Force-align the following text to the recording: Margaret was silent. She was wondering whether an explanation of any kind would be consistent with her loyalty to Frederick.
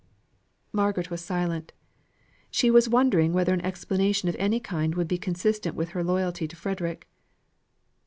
Margaret 0.73 1.11
was 1.11 1.21
silent. 1.21 1.73
She 2.49 2.71
was 2.71 2.89
wondering 2.89 3.33
whether 3.33 3.53
an 3.53 3.61
explanation 3.63 4.27
of 4.29 4.35
any 4.39 4.59
kind 4.59 4.95
would 4.95 5.07
be 5.07 5.19
consistent 5.19 5.75
with 5.75 5.89
her 5.89 6.03
loyalty 6.03 6.47
to 6.47 6.55
Frederick. 6.55 7.07